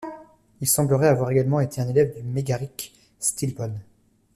[0.61, 3.79] Il semblerait avoir également été un élève du mégarique Stilpon.